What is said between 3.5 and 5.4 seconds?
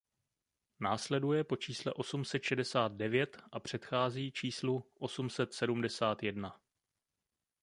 a předchází číslu osm